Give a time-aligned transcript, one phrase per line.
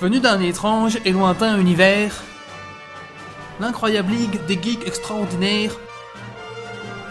[0.00, 2.22] Venu d'un étrange et lointain univers,
[3.60, 5.76] l'incroyable ligue des geeks extraordinaires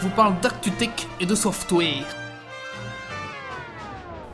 [0.02, 2.08] vous parle d'actu tech et de software.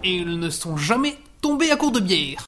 [0.06, 2.46] Et ils ne sont jamais tombés à court de bière.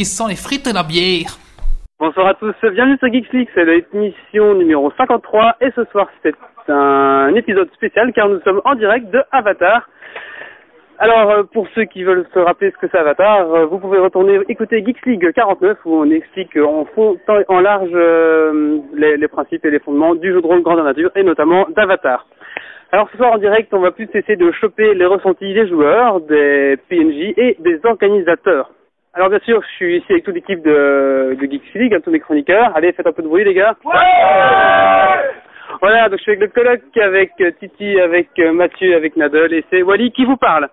[0.00, 1.36] Qui sent les frites et la bière.
[1.98, 6.34] Bonsoir à tous, bienvenue sur Geeks League, c'est l'émission numéro 53 et ce soir c'est
[6.70, 9.86] un épisode spécial car nous sommes en direct de Avatar.
[10.98, 13.98] Alors euh, pour ceux qui veulent se rappeler ce que c'est Avatar, euh, vous pouvez
[13.98, 19.28] retourner écouter Geeks League 49 où on explique en fond en large euh, les, les
[19.28, 22.26] principes et les fondements du jeu de rôle grandeur nature et notamment d'Avatar.
[22.92, 26.22] Alors ce soir en direct, on va plus cesser de choper les ressentis des joueurs,
[26.22, 28.70] des PNJ et des organisateurs.
[29.14, 32.10] Alors bien sûr, je suis ici avec toute l'équipe de, de Geeks League, hein, tous
[32.12, 32.72] mes chroniqueurs.
[32.76, 33.74] Allez, faites un peu de bruit les gars.
[35.80, 39.52] Voilà, donc je suis avec le colloque, avec euh, Titi, avec euh, Mathieu, avec Nadal
[39.52, 40.68] et c'est Wally qui vous parle.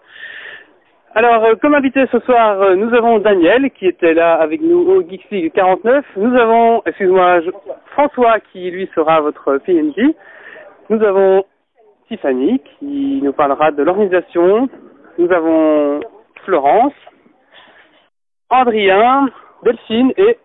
[1.15, 4.79] Alors, euh, comme invité ce soir, euh, nous avons Daniel qui était là avec nous
[4.91, 6.05] au Geeks League 49.
[6.17, 7.49] Nous avons, excuse-moi, je-
[7.91, 10.13] François qui lui sera votre PNJ.
[10.89, 11.43] Nous avons
[12.07, 14.69] Tiffany qui nous parlera de l'organisation.
[15.17, 16.01] Nous avons
[16.43, 16.93] Florence,
[18.49, 19.27] Adrien,
[19.63, 20.37] Delphine et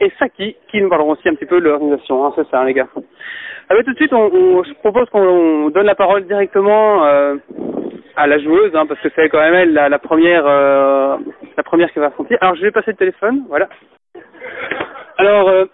[0.00, 2.26] et Saki qui nous parleront aussi un petit peu de l'organisation.
[2.26, 2.88] Hein, c'est ça, hein, les gars.
[2.96, 7.36] Ah bah, tout de suite, on, on- je propose qu'on donne la parole directement euh,
[8.16, 11.16] à la joueuse, hein, parce que c'est quand même elle la, la première, euh,
[11.56, 12.36] la première qui va affronter.
[12.40, 13.68] Alors, je vais passer le téléphone, voilà.
[15.18, 15.64] Alors, euh,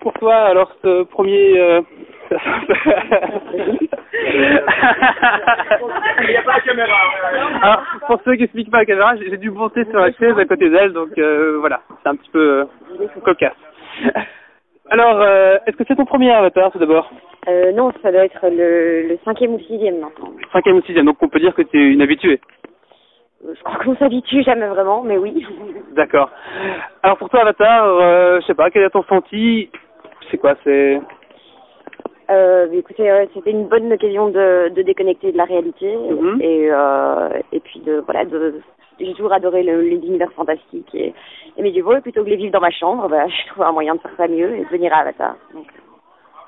[0.00, 1.82] pour toi, alors ce premier.
[4.26, 4.40] Il
[6.28, 6.96] n'y a pas la caméra.
[7.62, 10.44] Alors, pour ceux qui expliquent pas la caméra, j'ai dû monter sur la chaise à
[10.44, 12.66] côté d'elle, donc euh, voilà, c'est un petit peu
[13.00, 13.52] euh, cocasse.
[14.90, 17.10] Alors, euh, est-ce que c'est ton premier avatar tout d'abord?
[17.48, 20.32] Euh, non, ça doit être le, le cinquième ou sixième maintenant.
[20.52, 22.40] Cinquième ou sixième, donc on peut dire que tu es une habituée.
[23.42, 25.46] Je crois qu'on s'habitue jamais vraiment, mais oui.
[25.94, 26.30] D'accord.
[27.02, 29.70] Alors pour toi, Avatar, euh, je sais pas, quel est ton ressenti
[30.30, 31.00] C'est quoi C'est
[32.30, 36.40] Euh, écoutez, euh, c'était une bonne occasion de, de déconnecter de la réalité Mhm.
[36.40, 38.60] et euh, et puis de voilà de
[39.00, 41.12] j'ai toujours adoré le- les univers fantastiques et,
[41.56, 43.94] et médiévaux et plutôt que les vivre dans ma chambre, bah, je trouve un moyen
[43.94, 45.36] de faire ça mieux et de venir à Avatar.
[45.54, 45.66] Donc,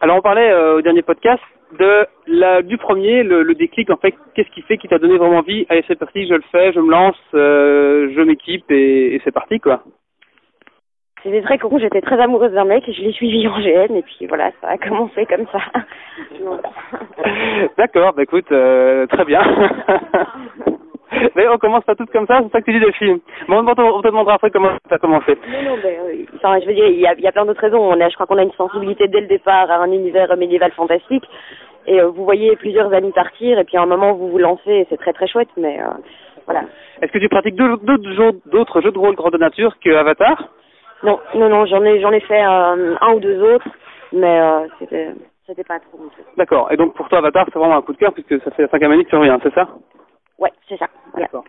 [0.01, 1.43] Alors on parlait euh, au dernier podcast
[1.79, 4.15] de la du premier, le, le déclic en fait.
[4.35, 5.65] Qu'est-ce qui fait qui t'a donné vraiment envie?
[5.71, 9.33] Allez, c'est parti, je le fais, je me lance, euh, je m'équipe et, et c'est
[9.33, 9.83] parti quoi.
[11.23, 14.03] C'était très con, j'étais très amoureuse d'un mec et je l'ai suivi en GN et
[14.03, 15.61] puis voilà, ça a commencé comme ça.
[17.79, 19.43] D'accord, bah écoute, euh, très bien.
[21.37, 23.21] Mais on commence pas toutes comme ça, c'est ça que tu dis des films.
[23.47, 25.37] Bon, on te demandera après comment ça a commencé.
[25.47, 27.45] Non, non, ben, euh, enfin, je veux dire, il y a, il y a plein
[27.45, 27.79] d'autres raisons.
[27.79, 30.73] On a, je crois qu'on a une sensibilité dès le départ à un univers médiéval
[30.73, 31.25] fantastique.
[31.87, 34.71] Et euh, vous voyez plusieurs amis partir, et puis à un moment vous vous lancez,
[34.71, 35.91] et c'est très très chouette, mais euh,
[36.47, 36.63] voilà.
[37.01, 40.49] Est-ce que tu pratiques d'autres d'autres jeux, d'autres jeux de rôle grande nature que Avatar?
[41.03, 43.69] Non, non, non, j'en ai, j'en ai fait euh, un ou deux autres,
[44.13, 45.11] mais euh, c'était,
[45.47, 45.99] c'était pas trop.
[46.37, 46.71] D'accord.
[46.71, 48.69] Et donc pour toi, Avatar, c'est vraiment un coup de cœur puisque ça fait la
[48.69, 49.69] cinquième année que tu reviens, c'est ça?
[50.39, 50.87] Ouais, c'est ça.
[51.13, 51.27] Voilà.
[51.27, 51.45] D'accord.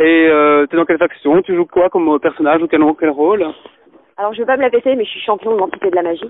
[0.00, 1.40] Et euh, t'es dans quelle faction?
[1.42, 3.46] Tu joues quoi comme personnage ou quel, quel rôle?
[4.16, 6.02] Alors je veux pas me la péter, mais je suis champion de l'entité de la
[6.02, 6.28] magie.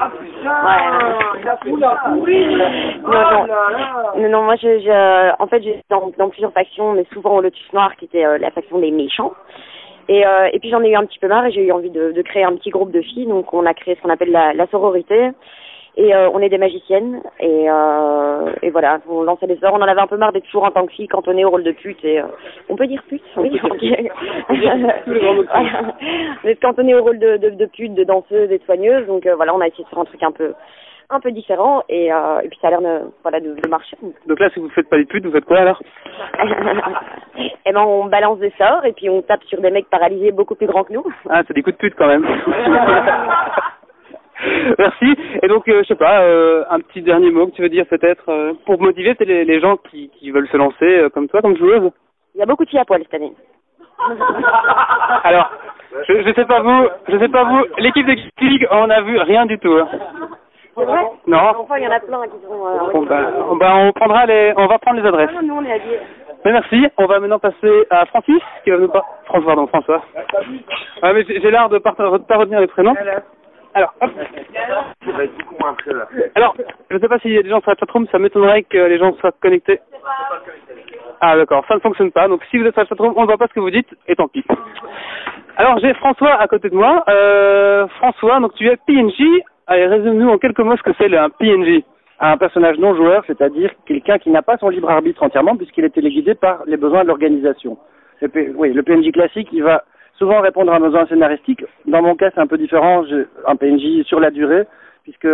[0.00, 1.40] Ah putain Ouais.
[1.40, 2.64] Il a fou la pourri Non,
[3.04, 3.46] Oh non.
[3.46, 7.04] là là Non, non, moi, je, je, en fait, j'ai dans, dans plusieurs factions, mais
[7.12, 9.32] souvent au Lotus Noir, qui était euh, la faction des méchants.
[10.08, 11.90] Et, euh, et puis j'en ai eu un petit peu marre et j'ai eu envie
[11.90, 13.26] de, de créer un petit groupe de filles.
[13.26, 15.30] Donc on a créé ce qu'on appelle la, la sororité.
[15.96, 17.22] Et euh, on est des magiciennes.
[17.38, 19.74] Et, euh, et voilà, on lançait des sorts.
[19.74, 21.62] On en avait un peu marre d'être toujours en tant que fille cantonnée au rôle
[21.62, 22.04] de pute.
[22.04, 22.24] Et euh,
[22.68, 23.50] on peut dire pute, oui.
[26.44, 29.06] D'être cantonnée au rôle de, de, de pute, de danseuse et de soigneuse.
[29.06, 30.54] Donc euh, voilà, on a essayé de faire un truc un peu
[31.10, 33.96] un peu différent et, euh, et puis ça a l'air de, voilà, de, de marcher.
[34.26, 35.80] Donc là, si vous faites pas putes, vous faites quoi alors?
[37.66, 40.54] Et ben on balance des sorts et puis on tape sur des mecs paralysés beaucoup
[40.54, 41.04] plus grands que nous.
[41.30, 42.24] Ah, c'est des coups de pute quand même.
[44.78, 45.16] Merci.
[45.42, 47.86] Et donc, euh, je sais pas, euh, un petit dernier mot que tu veux dire
[47.86, 51.56] peut-être euh, pour motiver les, les gens qui, qui veulent se lancer comme toi, comme
[51.56, 51.90] joueuse?
[52.34, 53.32] Il y a beaucoup de filles à poil cette année.
[55.24, 55.50] Alors,
[56.08, 59.16] je, je sais pas vous, je sais pas vous, l'équipe de League, on a vu
[59.18, 59.72] rien du tout.
[59.72, 59.88] hein.
[60.76, 61.02] C'est vrai?
[61.26, 61.38] Non.
[61.58, 62.66] Enfin, il y en a plein qui sont...
[62.66, 63.02] Euh, Bon,
[63.56, 65.30] bah, on, on prendra les, on va prendre les adresses.
[65.32, 66.00] Non, non, nous, on est habillés.
[66.44, 66.86] Mais merci.
[66.98, 69.04] On va maintenant passer à Francis, qui va nous pas.
[69.26, 70.02] François, pardon, François.
[71.02, 72.94] Ah, mais j'ai l'art de de pas retenir les prénoms.
[73.74, 74.10] Alors, hop.
[76.36, 76.54] Alors,
[76.90, 78.78] je ne sais pas s'il y a des gens sur la chatroom, ça m'étonnerait que
[78.78, 79.80] les gens soient connectés.
[81.20, 82.28] Ah d'accord, ça ne fonctionne pas.
[82.28, 83.88] Donc si vous êtes sur la chatroom, on ne voit pas ce que vous dites,
[84.06, 84.44] et tant pis.
[85.56, 87.02] Alors j'ai François à côté de moi.
[87.08, 89.22] Euh, François, donc tu es PNJ.
[89.66, 91.82] Allez, résume-nous en quelques mots ce que c'est un PNJ.
[92.20, 95.90] un personnage non joueur, c'est-à-dire quelqu'un qui n'a pas son libre arbitre entièrement puisqu'il est
[95.90, 97.76] téléguidé par les besoins de l'organisation.
[98.56, 99.82] Oui, le PNJ classique, il va
[100.16, 101.64] souvent répondre à un besoin scénaristique.
[101.86, 103.04] Dans mon cas, c'est un peu différent.
[103.04, 104.62] J'ai un PNJ sur la durée
[105.02, 105.26] puisque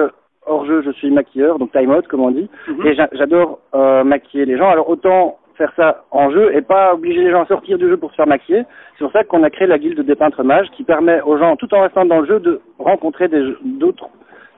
[0.47, 2.87] hors jeu, je suis maquilleur, donc time out comme on dit, Mhm.
[2.87, 4.71] et j'a- j'adore euh, maquiller les gens.
[4.71, 7.99] Alors autant faire ça en jeu et pas obliger les gens à sortir du jeu
[7.99, 8.63] pour se faire maquiller.
[8.97, 11.57] C'est pour ça qu'on a créé la guilde des peintres mages qui permet aux gens,
[11.57, 14.09] tout en restant dans le jeu, de rencontrer d'autres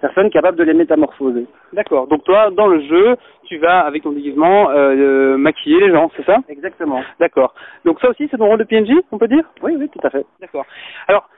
[0.00, 1.46] personnes capables de les métamorphoser.
[1.72, 2.06] D'accord.
[2.06, 3.16] Donc toi, dans le jeu,
[3.46, 6.38] tu vas avec ton déguisement euh, euh, maquiller les gens, c'est ça?
[6.48, 7.02] Exactement.
[7.18, 7.52] D'accord.
[7.84, 9.44] Donc ça aussi, c'est ton rôle de PNJ, on peut dire?
[9.62, 10.24] Oui, oui, tout à fait.
[10.40, 10.66] D'accord.
[11.08, 11.28] Alors,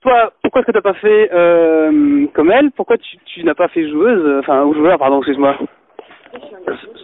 [0.00, 2.70] toi, pourquoi est-ce que tu n'as pas fait euh, comme elle?
[2.72, 5.56] Pourquoi tu, tu n'as pas fait joueuse Enfin, ou joueur, pardon, excuse-moi.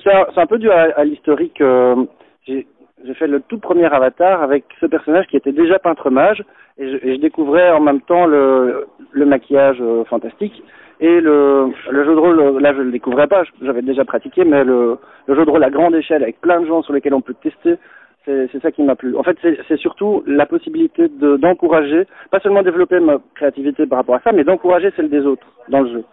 [0.05, 1.61] C'est un, peu dû à, l'historique.
[1.61, 2.05] euh,
[2.47, 6.43] j'ai fait le tout premier avatar avec ce personnage qui était déjà peintre mage
[6.79, 10.63] et je, et je découvrais en même temps le, le maquillage euh, fantastique
[11.01, 12.41] et le, le jeu de rôle.
[12.41, 15.63] euh, Là, je le découvrais pas, j'avais déjà pratiqué, mais le, le jeu de rôle
[15.65, 17.77] à grande échelle avec plein de gens sur lesquels on peut tester.
[18.25, 19.17] C'est ça qui m'a plu.
[19.17, 19.39] En fait,
[19.69, 24.33] c'est surtout la possibilité de- d'encourager, pas seulement développer ma créativité par rapport à ça,
[24.33, 26.05] mais d'encourager celle des autres dans le jeu.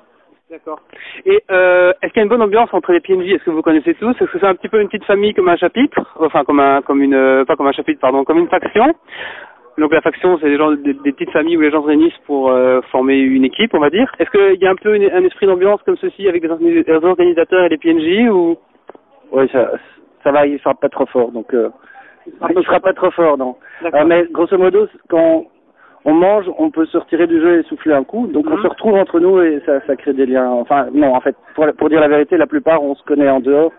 [0.49, 0.79] D'accord.
[1.25, 3.63] Et euh, est-ce qu'il y a une bonne ambiance entre les PNJ Est-ce que vous
[3.63, 4.11] connaissez tous?
[4.11, 5.99] Est-ce que c'est un petit peu une petite famille comme un chapitre?
[6.19, 8.93] Enfin, comme un, comme une, euh, pas comme un chapitre, pardon, comme une faction?
[9.79, 12.17] Donc la faction, c'est des gens, des, des petites familles où les gens se réunissent
[12.27, 14.11] pour euh, former une équipe, on va dire.
[14.19, 16.85] Est-ce qu'il y a un peu une- un esprit d'ambiance comme ceci avec les organi-
[16.87, 18.55] les organisateurs et les PNJ ou?
[19.31, 19.71] Oui, ça,
[20.23, 21.69] ça va, il sera pas trop fort, donc euh,
[22.27, 23.55] il sera pas trop fort, non.
[23.83, 25.45] Euh, mais grosso modo, quand
[26.05, 28.61] on mange, on peut se retirer du jeu et souffler un coup, donc on Mhm.
[28.63, 30.49] se retrouve entre nous et ça, ça crée des liens.
[30.49, 33.39] Enfin, non, en fait, pour, pour dire la vérité, la plupart, on se connaît en
[33.39, 33.71] dehors.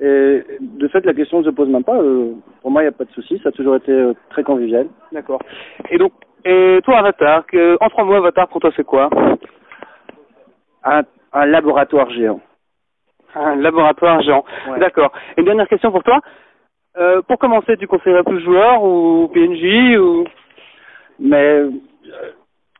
[0.00, 1.96] Et de fait, la question ne se pose même pas.
[1.96, 3.38] euh, pour moi, il n'y a pas de souci.
[3.42, 4.86] Ça a toujours été euh, très convivial.
[5.12, 5.40] D'accord.
[5.90, 6.12] Et donc,
[6.44, 9.08] et toi, Avatar, que, en trois mots, Avatar, pour toi, c'est quoi?
[10.84, 11.02] Un,
[11.32, 12.40] un laboratoire géant.
[13.34, 14.44] Un laboratoire géant.
[14.70, 14.78] Ouais.
[14.78, 15.12] D'accord.
[15.36, 16.20] Et une dernière question pour toi.
[16.98, 20.24] Euh, pour commencer, tu conseillerais plus joueur ou PNJ ou?
[21.18, 21.70] Mais euh,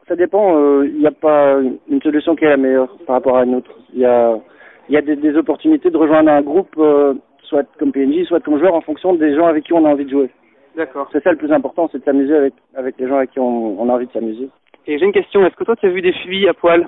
[0.09, 0.57] ça dépend.
[0.57, 1.57] euh, Il n'y a pas
[1.89, 3.71] une solution qui est la meilleure par rapport à une autre.
[3.93, 4.37] Il y a,
[4.89, 8.59] y a des, des opportunités de rejoindre un groupe, euh, soit comme PNJ, soit comme
[8.59, 10.31] joueur, en fonction des gens avec qui on a envie de jouer.
[10.77, 11.09] D'accord.
[11.13, 13.81] C'est ça le plus important, c'est de s'amuser avec, avec les gens avec qui on,
[13.81, 14.49] on a envie de s'amuser.
[14.87, 15.45] Et j'ai une question.
[15.47, 16.85] Est-ce que toi, tu as vu des filles à poil?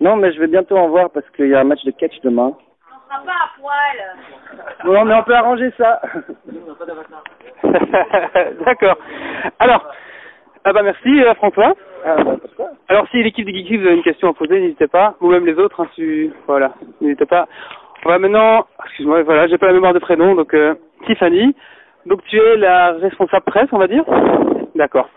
[0.00, 2.20] Non, mais je vais bientôt en voir parce qu'il y a un match de catch
[2.22, 2.52] demain.
[2.52, 4.92] On sera pas à poil.
[4.92, 6.02] Non, mais on peut arranger ça.
[8.66, 8.98] D'accord.
[9.60, 9.88] Alors,
[10.64, 11.74] ah bah merci euh, François.
[12.06, 14.88] Ah, bah, pourquoi Alors si l'équipe de Geeky vous avez une question à poser, n'hésitez
[14.88, 17.46] pas, ou même les autres, hein, si- voilà, n'hésitez pas.
[18.04, 20.74] On va maintenant, excuse-moi, voilà, j'ai pas la mémoire de prénom, donc euh,
[21.06, 21.54] Tiffany.
[22.06, 24.04] Donc tu es la responsable presse, on va dire?
[24.74, 25.08] D'accord.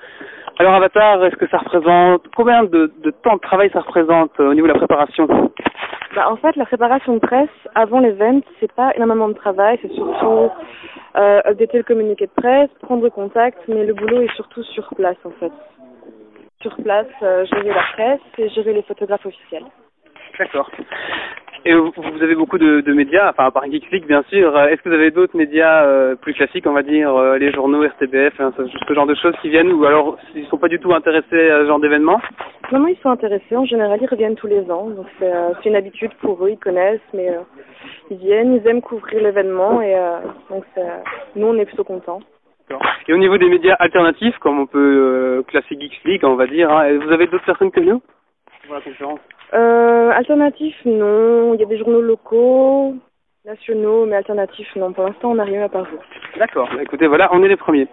[0.60, 4.50] Alors Avatar, est-ce que ça représente, combien de, de temps de travail ça représente euh,
[4.50, 5.28] au niveau de la préparation?
[6.16, 9.92] Bah, en fait, la préparation de presse avant l'event, c'est pas énormément de travail, c'est
[9.92, 10.50] surtout
[11.16, 15.18] euh, updater le communiqué de presse, prendre contact, mais le boulot est surtout sur place
[15.26, 15.52] en fait.
[16.62, 19.66] Sur place, euh, gérer la presse et gérer les photographes officiels.
[20.40, 20.72] D'accord.
[21.66, 24.56] Et vous, vous avez beaucoup de, de médias, enfin à part Geekflix bien sûr.
[24.56, 27.52] Euh, Est-ce que vous avez d'autres médias euh, plus classiques, on va dire, euh, les
[27.52, 30.70] journaux, RTBF, hein, ce, ce genre de choses qui viennent, ou alors s'ils sont pas
[30.70, 32.22] du tout intéressés à ce genre d'événements
[32.72, 33.56] Non, non, ils sont intéressés.
[33.56, 34.90] En général, ils reviennent tous les ans.
[34.90, 37.40] Donc c'est euh, c'est une habitude pour eux, ils connaissent, mais euh,
[38.12, 41.00] ils viennent, ils aiment couvrir l'événement et euh, donc c'est, euh,
[41.36, 42.20] nous, on est plutôt contents.
[43.08, 46.70] Et au niveau des médias alternatifs, comme on peut euh, classer Geekflix, on va dire,
[46.70, 48.02] hein, vous avez d'autres personnes que nous?
[48.66, 49.20] Pour la conférence
[50.18, 51.54] Euh, alternatif, non.
[51.54, 52.96] Il y a des journaux locaux,
[53.46, 54.94] nationaux, mais alternatifs, non.
[54.94, 56.00] Pour l'instant, on n'a rien à part vous.
[56.40, 56.70] D'accord.
[56.74, 57.88] Bah, écoutez, voilà, on est les premiers.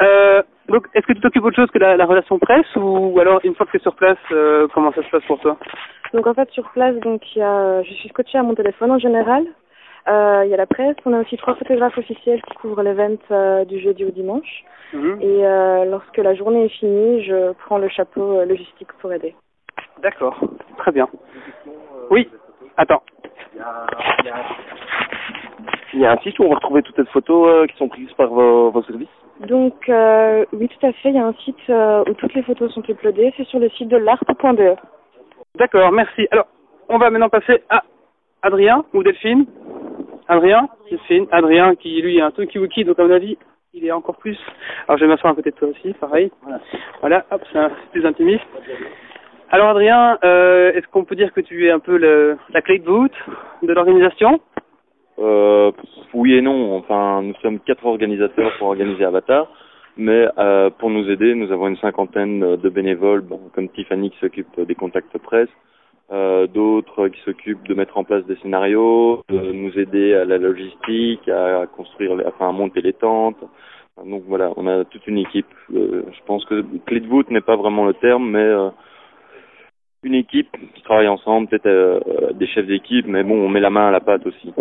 [0.00, 3.20] Euh, donc, est-ce que tu t'occupes autre chose que la, la relation presse, ou, ou
[3.20, 5.56] alors une fois que tu es sur place, euh, comment ça se passe pour toi?
[6.12, 8.90] Donc en fait, sur place, donc il y a, je suis scotchée à mon téléphone
[8.90, 9.44] en général.
[10.08, 10.96] Euh, il y a la presse.
[11.04, 14.64] On a aussi trois photographes officiels qui couvrent l'event euh, du jeudi au dimanche.
[14.92, 15.18] Mhm.
[15.20, 19.34] Et euh, lorsque la journée est finie, je prends le chapeau euh, logistique pour aider.
[20.02, 20.38] D'accord,
[20.78, 21.08] très bien.
[22.10, 22.28] Oui,
[22.76, 23.02] attends.
[25.92, 27.88] Il y a un site où on va retrouver toutes les photos euh, qui sont
[27.88, 29.08] prises par vos, vos services?
[29.40, 31.10] Donc, euh, oui, tout à fait.
[31.10, 33.32] Il y a un site euh, où toutes les photos sont uploadées.
[33.36, 34.76] C'est sur le site de l'art.be.
[35.56, 36.28] D'accord, merci.
[36.30, 36.46] Alors,
[36.88, 37.82] on va maintenant passer à
[38.42, 39.46] Adrien ou Delphine?
[40.28, 43.36] Adrien, Delphine, Adrien qui lui est un Toki Wiki, donc à mon avis,
[43.74, 44.38] il est encore plus.
[44.86, 46.30] Alors je vais m'asseoir à côté de toi aussi, pareil.
[47.00, 48.44] Voilà, hop, c'est un- c'est plus intimiste.
[49.52, 52.78] Alors Adrien, euh, est-ce qu'on peut dire que tu es un peu le, la clé
[52.78, 53.16] de voûte
[53.64, 54.40] de l'organisation?
[55.18, 55.72] Euh,
[56.14, 56.76] oui et non.
[56.76, 59.48] Enfin, nous sommes quatre organisateurs pour organiser Avatar,
[59.96, 64.18] mais euh, pour nous aider, nous avons une cinquantaine de bénévoles, bon, comme Tiffany qui
[64.20, 65.48] s'occupe des contacts presse,
[66.12, 70.38] euh, d'autres qui s'occupent de mettre en place des scénarios, de nous aider à la
[70.38, 73.42] logistique, à construire, enfin à monter les tentes.
[74.06, 75.52] Donc voilà, on a toute une équipe.
[75.74, 78.70] Euh, je pense que clé de voûte n'est pas vraiment le terme, mais euh,
[80.02, 82.00] une équipe qui travaille ensemble, peut-être euh,
[82.32, 84.52] des chefs d'équipe, mais bon, on met la main à la pâte aussi.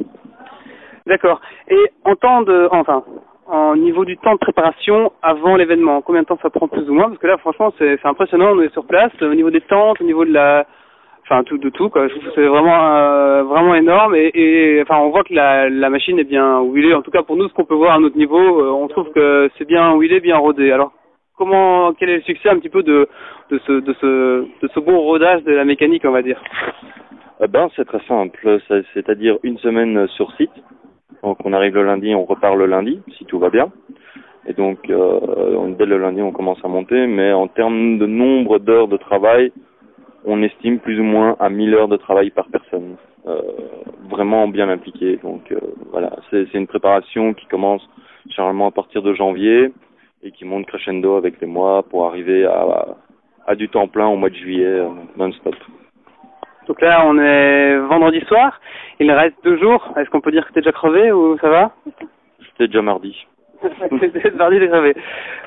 [1.05, 1.39] D'accord.
[1.69, 3.03] Et en temps de, enfin,
[3.47, 6.93] en niveau du temps de préparation avant l'événement, combien de temps ça prend plus ou
[6.93, 7.07] moins?
[7.07, 8.51] Parce que là, franchement, c'est c'est impressionnant.
[8.53, 10.67] On est sur place, au niveau des tentes, au niveau de la,
[11.23, 11.89] enfin, tout de tout.
[11.89, 12.09] Quoi.
[12.09, 14.15] Je trouve que c'est vraiment, euh, vraiment énorme.
[14.15, 16.93] Et, et, enfin, on voit que la, la machine est bien huilée.
[16.93, 19.09] En tout cas, pour nous, ce qu'on peut voir à notre niveau, euh, on trouve
[19.13, 20.71] que c'est bien huilé, bien rodé.
[20.71, 20.91] Alors,
[21.39, 23.07] comment, quel est le succès un petit peu de,
[23.49, 26.39] ce, de ce, de ce bon rodage de la mécanique, on va dire
[27.41, 30.51] Eh ben, c'est très simple, C'est- c'est-à-dire une semaine sur site.
[31.23, 33.71] Donc, on arrive le lundi, on repart le lundi, si tout va bien.
[34.47, 37.07] Et donc, euh, on- dès le lundi, on commence à monter.
[37.07, 39.51] Mais en termes de nombre d'heures de travail,
[40.25, 42.95] on estime plus ou moins à 1000 heures de travail par personne.
[43.27, 43.41] Euh,
[44.09, 45.17] vraiment bien impliqué.
[45.23, 45.59] Donc, euh,
[45.91, 47.87] voilà, c'est une préparation qui commence
[48.29, 49.71] généralement à partir de janvier
[50.23, 52.85] et qui monte crescendo avec les mois pour arriver à,
[53.47, 55.55] à du temps plein au mois de juillet euh, non-stop.
[56.67, 58.59] Donc là, on est vendredi soir.
[58.99, 59.91] Il reste deux jours.
[59.97, 61.71] Est-ce qu'on peut dire que t'es déjà crevé ou ça va?
[62.51, 63.25] C'était déjà mardi.
[63.63, 64.95] C'est mardi, t'es crevé.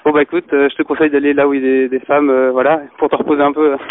[0.04, 2.00] Bon bah écoute, euh, je te conseille d'aller là où il y a des, des
[2.00, 3.76] femmes, euh, voilà, pour te reposer un peu.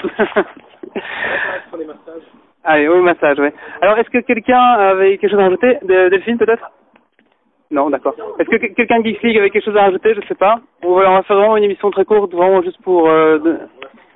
[2.63, 3.53] Allez, au massage, ouais.
[3.81, 5.79] Alors, est-ce que quelqu'un avait quelque chose à rajouter?
[5.81, 6.69] De- Delphine, peut-être?
[7.71, 8.13] Non, d'accord.
[8.37, 10.13] Est-ce que que- quelqu'un de Geeks League avait quelque chose à rajouter?
[10.13, 10.59] Je sais pas.
[10.83, 13.39] On va, faire vraiment une émission très courte, vraiment juste pour euh,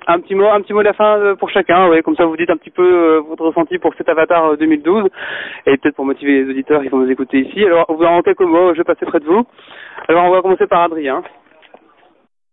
[0.06, 1.90] un petit mot, un petit mot de la fin euh, pour chacun.
[2.02, 5.08] Comme ça, vous dites un petit peu euh, votre ressenti pour cet Avatar euh, 2012
[5.66, 7.64] et peut-être pour motiver les auditeurs qui vont nous écouter ici.
[7.64, 9.44] Alors, vous en quelques mots, je vais passer près de vous.
[10.08, 11.22] Alors, on va commencer par Adrien.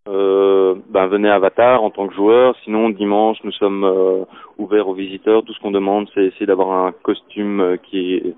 [0.09, 2.55] Euh, ben venez Avatar en tant que joueur.
[2.63, 4.25] Sinon dimanche nous sommes
[4.57, 5.43] ouverts aux visiteurs.
[5.43, 8.35] Tout ce qu'on demande c'est essayer d'avoir un costume qui est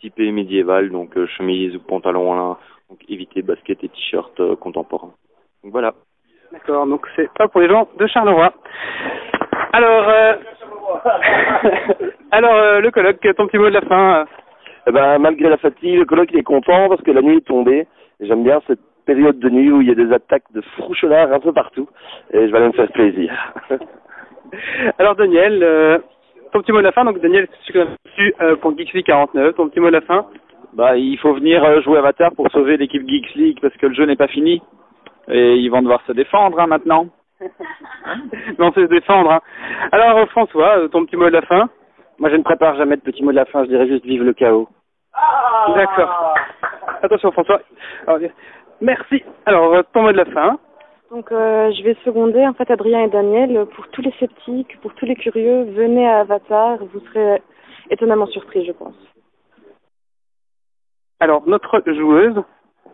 [0.00, 5.12] typé médiéval, donc euh, chemise ou pantalon, hein, donc éviter basket et t-shirt euh, contemporain.
[5.62, 5.94] Donc voilà.
[6.52, 8.52] D'accord, donc c'est pas pour les gens de Charleroi.
[9.72, 10.34] Alors, euh...
[12.32, 14.20] alors euh, le colloque, ton petit mot de la fin.
[14.20, 14.24] euh.
[14.86, 17.46] Eh ben, malgré la fatigue, le colloque il est content parce que la nuit est
[17.46, 17.86] tombée.
[18.20, 21.40] J'aime bien cette période de nuit où il y a des attaques de frouchelard un
[21.40, 21.88] peu partout.
[22.32, 23.32] Et je vais aller me faire plaisir.
[24.98, 25.98] Alors Daniel, euh,
[26.52, 27.04] ton petit mot de la fin.
[27.04, 27.78] Donc Daniel, tu
[28.40, 29.54] euh, pour Geeksy 49.
[29.54, 30.26] Ton petit mot de la fin.
[30.72, 33.94] Bah, il faut venir euh, jouer Avatar pour sauver l'équipe Geeks League parce que le
[33.94, 34.62] jeu n'est pas fini.
[35.28, 37.06] Et ils vont devoir se défendre hein, maintenant.
[38.58, 39.32] non, c'est se défendre.
[39.32, 39.40] Hein.
[39.92, 41.68] Alors euh, François, euh, ton petit mot de la fin.
[42.18, 44.22] Moi, je ne prépare jamais de petit mot de la fin, je dirais juste vive
[44.22, 44.68] le chaos.
[45.74, 46.34] D'accord.
[47.02, 47.60] Attention François.
[48.06, 48.20] Alors,
[48.80, 49.24] merci.
[49.46, 50.58] Alors euh, ton mot de la fin.
[51.10, 53.66] Donc, euh, je vais seconder en fait Adrien et Daniel.
[53.74, 56.78] Pour tous les sceptiques, pour tous les curieux, venez à Avatar.
[56.92, 57.42] Vous serez
[57.90, 58.94] étonnamment surpris, je pense.
[61.18, 62.42] Alors notre joueuse,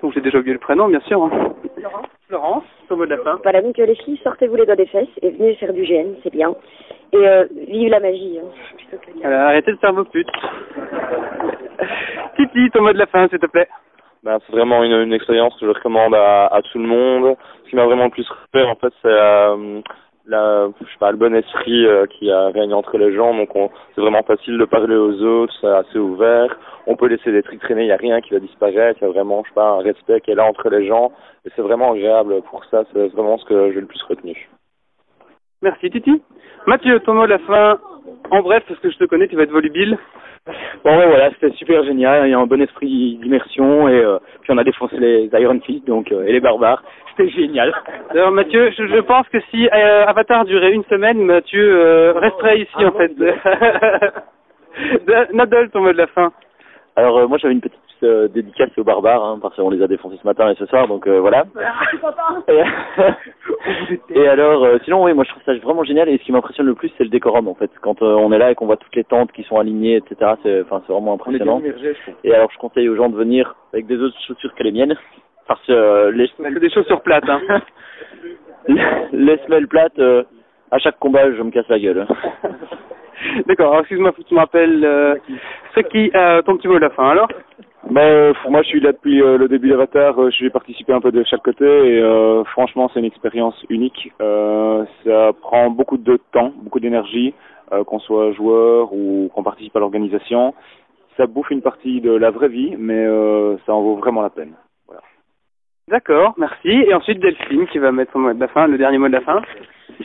[0.02, 1.22] donc j'ai déjà oublié le prénom bien sûr.
[1.22, 1.54] hein.
[1.80, 2.06] Laurence.
[2.26, 3.38] Florence, ton mot de la fin.
[3.42, 6.14] Voilà, donc euh, les filles, sortez-vous les doigts des fesses et venez faire du GN,
[6.24, 6.56] c'est bien.
[7.12, 8.40] Et euh, vive la magie.
[8.42, 10.26] Hein, plutôt que Alors, arrêtez de faire vos putes.
[12.36, 13.68] Titi, ton mot de la fin, s'il te plaît.
[14.22, 17.36] Ben, c'est vraiment une, une expérience que je recommande à, à tout le monde.
[17.64, 19.80] Ce qui m'a vraiment le plus fait, en fait, c'est euh,
[20.26, 23.34] la, je sais pas, le bon esprit euh, qui a règne entre les gens.
[23.34, 26.56] Donc, on, c'est vraiment facile de parler aux autres, c'est assez ouvert.
[26.88, 28.98] On peut laisser des trucs traîner, il n'y a rien qui va disparaître.
[29.00, 31.12] Il y a vraiment, je sais pas, un respect qui est là entre les gens.
[31.44, 32.84] Et c'est vraiment agréable pour ça.
[32.92, 34.48] C'est vraiment ce que j'ai le plus retenu.
[35.62, 36.22] Merci Titi.
[36.66, 37.78] Mathieu, ton mot de la fin.
[38.30, 39.98] En bref, parce que je te connais, tu vas être volubile.
[40.84, 42.28] Bon, ouais, voilà, c'était super génial.
[42.28, 45.60] Il y a un bon esprit d'immersion et euh, puis on a défoncé les Iron
[45.60, 46.82] Fist donc euh, et les barbares.
[47.16, 47.74] C'était génial.
[48.10, 52.60] Alors Mathieu, je, je pense que si euh, Avatar durait une semaine, Mathieu euh, resterait
[52.60, 53.12] ici en fait.
[55.32, 56.32] Nadal, ton mot de la fin.
[56.96, 60.18] Alors, moi, j'avais une petite euh, dédicacé aux barbares, hein, parce qu'on les a défoncés
[60.20, 61.44] ce matin et ce soir, donc euh, voilà.
[62.48, 62.62] Et,
[64.20, 66.08] et alors, euh, sinon, oui, moi je trouve ça vraiment génial.
[66.08, 67.70] Et ce qui m'impressionne le plus, c'est le décorum, en fait.
[67.80, 70.32] Quand euh, on est là et qu'on voit toutes les tentes qui sont alignées, etc.,
[70.42, 71.60] c'est, enfin, c'est vraiment impressionnant.
[72.24, 74.96] Et alors, je conseille aux gens de venir avec des autres chaussures que les miennes,
[75.48, 77.40] parce que euh, les des chaussures plates, hein.
[79.12, 80.24] les semelles plates, euh,
[80.70, 82.06] à chaque combat, je me casse la gueule.
[83.46, 85.14] D'accord, alors excuse-moi, faut que tu me rappelles euh,
[85.74, 87.28] ce qui, euh, ton petit mot de la fin, alors?
[87.90, 90.20] Ben, moi, je suis là depuis euh, le début d'Avatar.
[90.20, 93.54] Euh, je vais participer un peu de chaque côté et euh, franchement, c'est une expérience
[93.68, 94.12] unique.
[94.20, 97.32] Euh, ça prend beaucoup de temps, beaucoup d'énergie,
[97.72, 100.52] euh, qu'on soit joueur ou qu'on participe à l'organisation.
[101.16, 103.06] Ça bouffe une partie de la vraie vie, mais
[103.64, 104.52] ça en vaut vraiment la peine.
[105.88, 106.68] D'accord, merci.
[106.68, 109.12] Et ensuite Delphine qui va mettre son mot de la fin, le dernier mot de
[109.12, 109.40] la fin.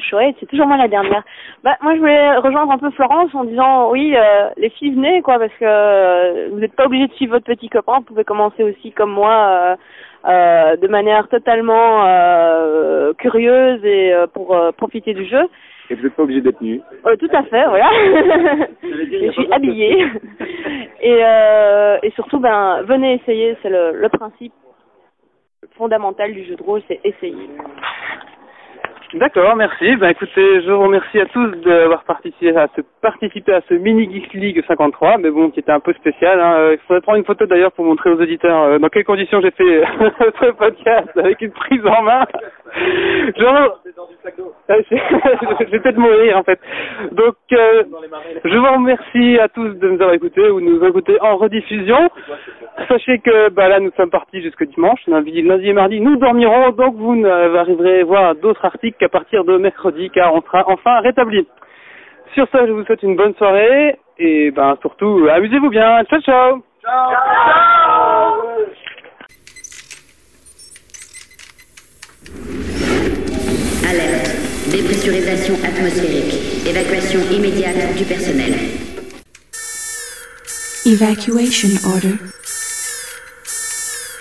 [0.10, 1.24] Chouette, c'est toujours moi la dernière.
[1.64, 5.22] Bah moi je voulais rejoindre un peu Florence en disant oui euh, les filles venez
[5.22, 8.24] quoi parce que euh, vous n'êtes pas obligé de suivre votre petit copain, vous pouvez
[8.24, 9.76] commencer aussi comme moi euh,
[10.28, 15.48] euh, de manière totalement euh, curieuse et euh, pour euh, profiter du jeu.
[15.90, 16.82] Et vous n'êtes pas obligé d'être nu.
[17.06, 17.90] Euh, tout à fait, voilà.
[18.84, 20.06] Je suis habillée.
[21.04, 24.54] Et, euh, et surtout, ben, venez essayer, c'est le, le principe
[25.76, 27.50] fondamental du jeu de rôle, c'est essayer.
[29.14, 29.98] D'accord, merci.
[29.98, 32.82] Ben écoutez, je vous remercie à tous d'avoir participé à ce
[33.52, 36.40] à ce mini Geek League 53, mais bon, qui était un peu spécial.
[36.40, 36.54] Hein.
[36.56, 39.42] Euh, Il faudrait prendre une photo d'ailleurs pour montrer aux auditeurs euh, dans quelles conditions
[39.42, 39.84] j'ai fait
[40.42, 42.26] ce podcast avec une prise en main.
[42.78, 43.46] Euh, je
[45.78, 46.60] peut-être mourir en fait.
[47.12, 47.84] Donc, euh,
[48.46, 52.10] je vous remercie à tous de nous avoir écoutés ou de nous écouter en rediffusion.
[52.88, 55.00] Sachez que bah, là, nous sommes partis jusque dimanche.
[55.08, 56.72] Lundi, lundi et mardi, nous dormirons.
[56.72, 61.00] Donc, vous n'arriverez à voir d'autres articles qu'à partir de mercredi, car on sera enfin
[61.02, 61.48] rétabli.
[62.34, 66.04] Sur ça, je vous souhaite une bonne soirée et ben surtout, amusez-vous bien.
[66.06, 66.64] Ciao, ciao.
[73.90, 74.32] Alerte.
[74.72, 76.66] Dépressurisation atmosphérique.
[76.66, 78.54] Évacuation immédiate du personnel.
[80.86, 82.41] Evacuation order.